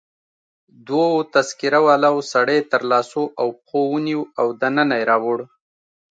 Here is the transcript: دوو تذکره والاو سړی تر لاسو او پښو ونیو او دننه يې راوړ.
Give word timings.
دوو 0.87 1.09
تذکره 1.33 1.79
والاو 1.87 2.15
سړی 2.33 2.59
تر 2.71 2.81
لاسو 2.91 3.23
او 3.41 3.47
پښو 3.61 3.79
ونیو 3.91 4.21
او 4.39 4.47
دننه 4.61 4.95
يې 4.99 5.05
راوړ. 5.11 5.39